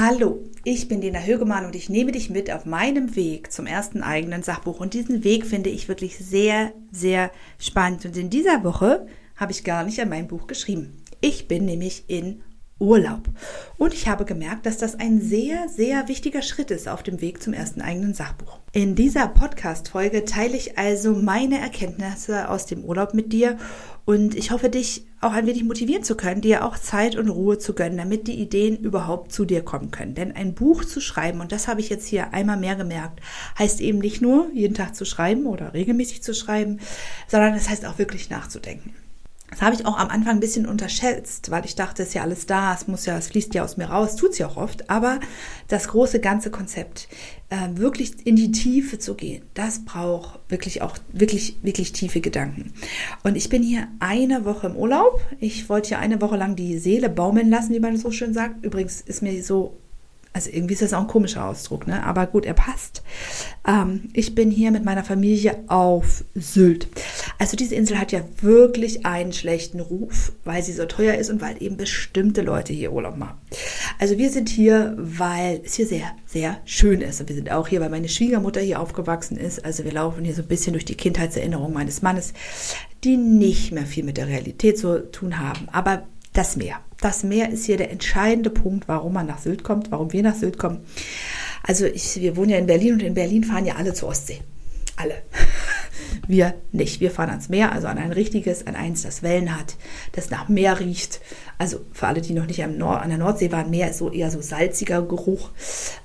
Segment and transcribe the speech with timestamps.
[0.00, 4.00] Hallo, ich bin Lena Högemann und ich nehme dich mit auf meinem Weg zum ersten
[4.00, 4.78] eigenen Sachbuch.
[4.78, 8.04] Und diesen Weg finde ich wirklich sehr, sehr spannend.
[8.04, 11.02] Und in dieser Woche habe ich gar nicht an meinem Buch geschrieben.
[11.20, 12.44] Ich bin nämlich in
[12.78, 13.22] Urlaub.
[13.76, 17.42] Und ich habe gemerkt, dass das ein sehr, sehr wichtiger Schritt ist auf dem Weg
[17.42, 18.58] zum ersten eigenen Sachbuch.
[18.72, 23.58] In dieser Podcast-Folge teile ich also meine Erkenntnisse aus dem Urlaub mit dir
[24.04, 27.58] und ich hoffe, dich auch ein wenig motivieren zu können, dir auch Zeit und Ruhe
[27.58, 30.14] zu gönnen, damit die Ideen überhaupt zu dir kommen können.
[30.14, 33.20] Denn ein Buch zu schreiben, und das habe ich jetzt hier einmal mehr gemerkt,
[33.58, 36.78] heißt eben nicht nur jeden Tag zu schreiben oder regelmäßig zu schreiben,
[37.26, 38.94] sondern es heißt auch wirklich nachzudenken.
[39.50, 42.22] Das habe ich auch am Anfang ein bisschen unterschätzt, weil ich dachte, es ist ja
[42.22, 44.56] alles da, es muss ja, es fließt ja aus mir raus, tut es ja auch
[44.56, 44.90] oft.
[44.90, 45.20] Aber
[45.68, 47.08] das große ganze Konzept,
[47.48, 52.72] äh, wirklich in die Tiefe zu gehen, das braucht wirklich auch wirklich wirklich tiefe Gedanken.
[53.22, 55.20] Und ich bin hier eine Woche im Urlaub.
[55.40, 58.64] Ich wollte hier eine Woche lang die Seele baumeln lassen, wie man so schön sagt.
[58.64, 59.78] Übrigens ist mir so
[60.38, 62.04] also irgendwie ist das auch ein komischer Ausdruck, ne?
[62.04, 63.02] Aber gut, er passt.
[63.66, 66.86] Ähm, ich bin hier mit meiner Familie auf Sylt.
[67.38, 71.40] Also diese Insel hat ja wirklich einen schlechten Ruf, weil sie so teuer ist und
[71.40, 73.38] weil eben bestimmte Leute hier Urlaub machen.
[74.00, 77.20] Also wir sind hier, weil es hier sehr, sehr schön ist.
[77.20, 79.64] Und wir sind auch hier, weil meine Schwiegermutter hier aufgewachsen ist.
[79.64, 82.32] Also wir laufen hier so ein bisschen durch die Kindheitserinnerung meines Mannes,
[83.04, 85.68] die nicht mehr viel mit der Realität zu tun haben.
[85.70, 86.80] Aber das Meer.
[87.00, 90.34] Das Meer ist hier der entscheidende Punkt, warum man nach Sylt kommt, warum wir nach
[90.34, 90.80] Sylt kommen.
[91.62, 94.40] Also ich, wir wohnen ja in Berlin und in Berlin fahren ja alle zur Ostsee.
[94.96, 95.14] Alle.
[96.26, 97.00] Wir nicht.
[97.00, 99.76] Wir fahren ans Meer, also an ein richtiges, an eins, das Wellen hat,
[100.12, 101.20] das nach Meer riecht.
[101.58, 104.30] Also für alle, die noch nicht Nord, an der Nordsee waren, Meer ist so eher
[104.30, 105.50] so salziger Geruch.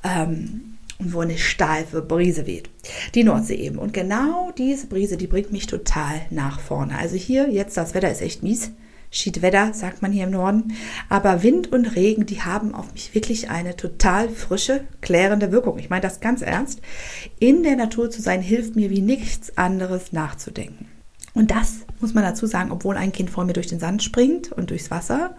[0.03, 2.69] Ähm, und wo eine steife Brise weht.
[3.15, 3.77] Die Nordsee eben.
[3.77, 6.97] Und genau diese Brise, die bringt mich total nach vorne.
[6.97, 8.71] Also hier, jetzt, das Wetter ist echt mies.
[9.14, 10.73] Schiedwetter, sagt man hier im Norden.
[11.08, 15.77] Aber Wind und Regen, die haben auf mich wirklich eine total frische, klärende Wirkung.
[15.80, 16.82] Ich meine das ganz ernst.
[17.39, 20.87] In der Natur zu sein, hilft mir wie nichts anderes nachzudenken.
[21.36, 24.52] Und das muss man dazu sagen, obwohl ein Kind vor mir durch den Sand springt
[24.52, 25.36] und durchs Wasser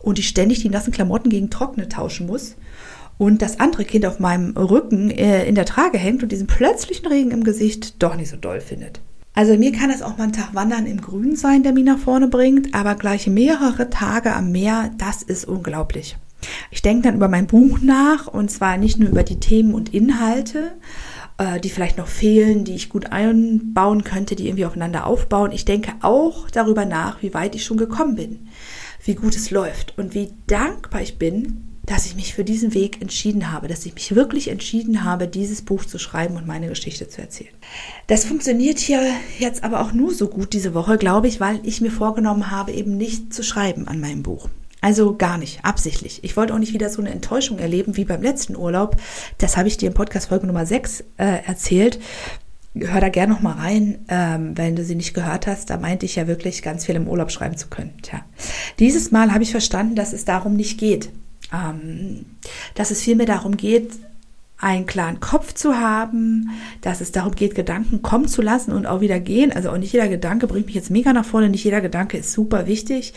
[0.00, 2.56] und ich ständig die nassen Klamotten gegen trockene tauschen muss
[3.18, 7.06] und das andere Kind auf meinem Rücken äh, in der Trage hängt und diesen plötzlichen
[7.06, 9.00] Regen im Gesicht doch nicht so doll findet.
[9.34, 11.98] Also mir kann es auch mal ein Tag Wandern im Grün sein, der mich nach
[11.98, 16.16] vorne bringt, aber gleich mehrere Tage am Meer, das ist unglaublich.
[16.70, 19.94] Ich denke dann über mein Buch nach und zwar nicht nur über die Themen und
[19.94, 20.72] Inhalte,
[21.38, 25.52] äh, die vielleicht noch fehlen, die ich gut einbauen könnte, die irgendwie aufeinander aufbauen.
[25.52, 28.48] Ich denke auch darüber nach, wie weit ich schon gekommen bin,
[29.02, 33.02] wie gut es läuft und wie dankbar ich bin, dass ich mich für diesen Weg
[33.02, 37.06] entschieden habe, dass ich mich wirklich entschieden habe, dieses Buch zu schreiben und meine Geschichte
[37.06, 37.52] zu erzählen.
[38.06, 39.02] Das funktioniert hier
[39.38, 42.72] jetzt aber auch nur so gut diese Woche, glaube ich, weil ich mir vorgenommen habe,
[42.72, 44.48] eben nicht zu schreiben an meinem Buch.
[44.80, 46.24] Also gar nicht, absichtlich.
[46.24, 48.96] Ich wollte auch nicht wieder so eine Enttäuschung erleben wie beim letzten Urlaub.
[49.36, 52.00] Das habe ich dir in Podcast Folge Nummer 6 äh, erzählt.
[52.74, 55.68] Hör da gerne noch mal rein, ähm, wenn du sie nicht gehört hast.
[55.68, 57.92] Da meinte ich ja wirklich ganz viel im Urlaub schreiben zu können.
[58.00, 58.24] Tja.
[58.78, 61.10] Dieses Mal habe ich verstanden, dass es darum nicht geht
[61.52, 62.26] ähm,
[62.74, 63.92] dass es vielmehr darum geht,
[64.62, 66.50] einen klaren Kopf zu haben,
[66.82, 69.50] dass es darum geht, Gedanken kommen zu lassen und auch wieder gehen.
[69.50, 72.32] Also auch nicht jeder Gedanke bringt mich jetzt mega nach vorne, nicht jeder Gedanke ist
[72.32, 73.12] super wichtig.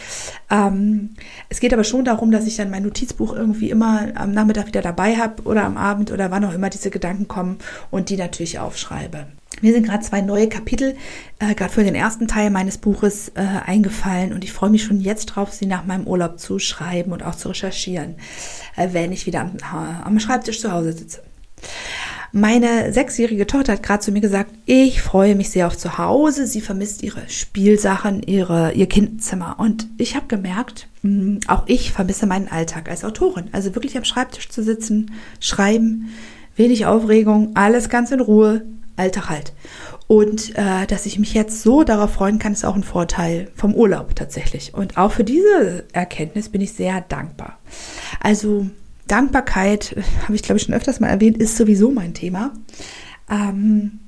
[0.50, 1.12] Ähm,
[1.48, 4.82] es geht aber schon darum, dass ich dann mein Notizbuch irgendwie immer am Nachmittag wieder
[4.82, 7.60] dabei habe oder am Abend oder wann auch immer diese Gedanken kommen
[7.92, 9.28] und die natürlich aufschreibe.
[9.62, 10.96] Mir sind gerade zwei neue Kapitel,
[11.40, 15.00] äh, gerade für den ersten Teil meines Buches, äh, eingefallen und ich freue mich schon
[15.00, 18.16] jetzt drauf, sie nach meinem Urlaub zu schreiben und auch zu recherchieren,
[18.76, 19.58] äh, wenn ich wieder am,
[20.04, 21.22] am Schreibtisch zu Hause sitze.
[22.38, 26.48] Meine sechsjährige Tochter hat gerade zu mir gesagt, ich freue mich sehr auf zu Hause.
[26.48, 29.56] Sie vermisst ihre Spielsachen, ihre, ihr Kinderzimmer.
[29.58, 33.48] Und ich habe gemerkt, mh, auch ich vermisse meinen Alltag als Autorin.
[33.54, 36.10] Also wirklich am Schreibtisch zu sitzen, schreiben,
[36.58, 38.64] wenig Aufregung, alles ganz in Ruhe,
[38.98, 39.54] Alltag halt.
[40.08, 43.74] Und äh, dass ich mich jetzt so darauf freuen kann, ist auch ein Vorteil vom
[43.74, 44.74] Urlaub tatsächlich.
[44.74, 47.58] Und auch für diese Erkenntnis bin ich sehr dankbar.
[48.20, 48.68] Also
[49.08, 52.54] Dankbarkeit, habe ich glaube ich schon öfters mal erwähnt, ist sowieso mein Thema.
[53.30, 54.00] Ähm,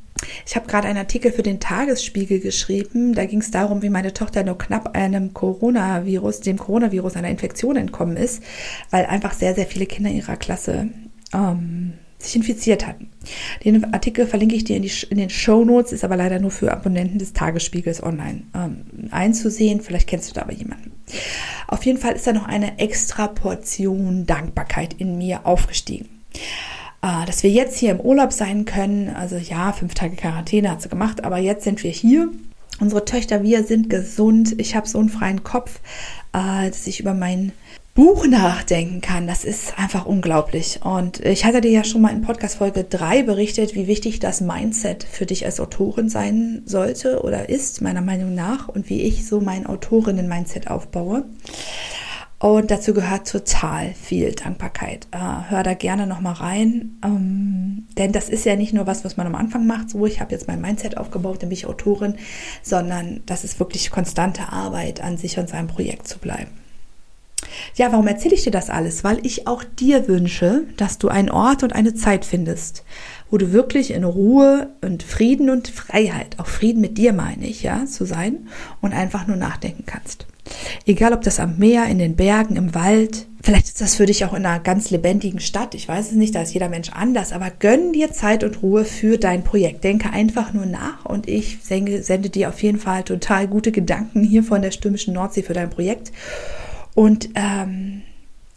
[0.46, 3.14] ich habe gerade einen Artikel für den Tagesspiegel geschrieben.
[3.14, 7.76] Da ging es darum, wie meine Tochter nur knapp einem Coronavirus, dem Coronavirus, einer Infektion
[7.76, 8.42] entkommen ist,
[8.90, 10.90] weil einfach sehr, sehr viele Kinder ihrer Klasse
[11.34, 13.10] ähm, sich infiziert hatten.
[13.64, 16.52] Den Artikel verlinke ich dir in, die, in den Show Notes, ist aber leider nur
[16.52, 19.82] für Abonnenten des Tagesspiegels online ähm, einzusehen.
[19.82, 20.92] Vielleicht kennst du da aber jemanden.
[21.68, 26.08] Auf jeden Fall ist da noch eine extra Portion Dankbarkeit in mir aufgestiegen.
[27.02, 30.82] Äh, dass wir jetzt hier im Urlaub sein können, also ja, fünf Tage Quarantäne hat
[30.82, 32.30] sie gemacht, aber jetzt sind wir hier.
[32.80, 34.60] Unsere Töchter, wir sind gesund.
[34.60, 35.80] Ich habe so einen freien Kopf,
[36.34, 37.52] äh, dass ich über meinen
[37.98, 40.82] Buch nachdenken kann, das ist einfach unglaublich.
[40.84, 44.40] Und ich hatte dir ja schon mal in Podcast Folge 3 berichtet, wie wichtig das
[44.40, 49.26] Mindset für dich als Autorin sein sollte oder ist, meiner Meinung nach, und wie ich
[49.26, 51.26] so mein Autorinnen-Mindset aufbaue.
[52.38, 55.08] Und dazu gehört total viel Dankbarkeit.
[55.10, 57.00] Äh, hör da gerne nochmal rein.
[57.04, 60.22] Ähm, denn das ist ja nicht nur was, was man am Anfang macht, so ich
[60.22, 62.14] habe jetzt mein Mindset aufgebaut, dann bin ich Autorin,
[62.62, 66.52] sondern das ist wirklich konstante Arbeit an sich und seinem Projekt zu bleiben.
[67.76, 69.04] Ja, warum erzähle ich dir das alles?
[69.04, 72.84] Weil ich auch dir wünsche, dass du einen Ort und eine Zeit findest,
[73.30, 77.64] wo du wirklich in Ruhe und Frieden und Freiheit, auch Frieden mit dir meine ich,
[77.64, 78.48] ja, zu sein
[78.82, 80.28] und einfach nur nachdenken kannst.
[80.86, 84.24] Egal ob das am Meer, in den Bergen, im Wald, vielleicht ist das für dich
[84.24, 87.34] auch in einer ganz lebendigen Stadt, ich weiß es nicht, da ist jeder Mensch anders,
[87.34, 89.84] aber gönn dir Zeit und Ruhe für dein Projekt.
[89.84, 94.24] Denke einfach nur nach und ich sende, sende dir auf jeden Fall total gute Gedanken
[94.24, 96.12] hier von der stürmischen Nordsee für dein Projekt.
[96.98, 98.02] Und ähm,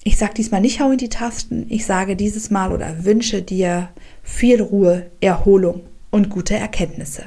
[0.03, 3.91] ich sage diesmal nicht hau in die Tasten, ich sage dieses Mal oder wünsche dir
[4.23, 7.25] viel Ruhe, Erholung und gute Erkenntnisse.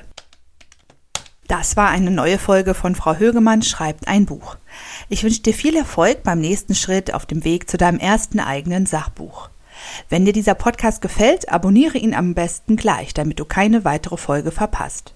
[1.47, 4.57] Das war eine neue Folge von Frau Högemann schreibt ein Buch.
[5.07, 8.87] Ich wünsche dir viel Erfolg beim nächsten Schritt auf dem Weg zu deinem ersten eigenen
[8.87, 9.51] Sachbuch.
[10.09, 14.49] Wenn dir dieser Podcast gefällt, abonniere ihn am besten gleich, damit du keine weitere Folge
[14.49, 15.13] verpasst.